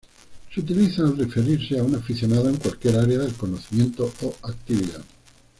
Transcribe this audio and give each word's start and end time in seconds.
Se 0.51 0.59
utiliza 0.61 1.03
al 1.03 1.15
referirse 1.15 1.77
a 1.77 1.83
un 1.83 1.93
aficionado 1.93 2.49
en 2.49 2.55
cualquier 2.57 2.95
área 2.97 3.19
del 3.19 3.33
conocimiento 3.35 4.11
o 4.23 4.33
actividad. 4.47 5.03